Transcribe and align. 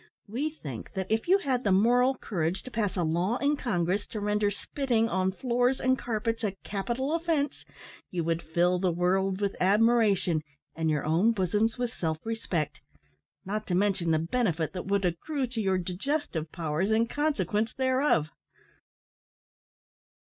We 0.27 0.49
think 0.49 0.93
that 0.95 1.11
if 1.11 1.27
you 1.27 1.37
had 1.37 1.63
the 1.63 1.71
moral 1.71 2.15
courage 2.17 2.63
to 2.63 2.71
pass 2.71 2.97
a 2.97 3.03
law 3.03 3.37
in 3.37 3.55
Congress 3.55 4.07
to 4.07 4.19
render 4.19 4.49
spitting 4.49 5.07
on 5.07 5.31
floors 5.31 5.79
and 5.79 5.95
carpets 5.95 6.43
a 6.43 6.53
capital 6.63 7.13
offence, 7.13 7.63
you 8.09 8.23
would 8.23 8.41
fill 8.41 8.79
the 8.79 8.89
world 8.91 9.39
with 9.39 9.55
admiration 9.59 10.41
and 10.75 10.89
your 10.89 11.05
own 11.05 11.33
bosoms 11.33 11.77
with 11.77 11.93
self 11.93 12.17
respect, 12.25 12.81
not 13.45 13.67
to 13.67 13.75
mention 13.75 14.09
the 14.09 14.17
benefit 14.17 14.73
that 14.73 14.87
would 14.87 15.05
accrue 15.05 15.45
to 15.45 15.61
your 15.61 15.77
digestive 15.77 16.51
powers 16.51 16.89
in 16.89 17.05
consequence 17.05 17.71
thereof! 17.75 18.29